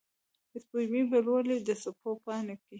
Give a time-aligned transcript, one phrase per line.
[0.61, 2.65] سپوږمۍ به لولي د څپو پاڼو کې